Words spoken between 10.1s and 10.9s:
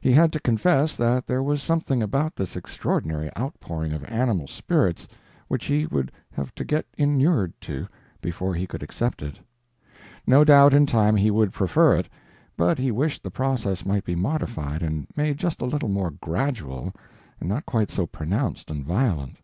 No doubt in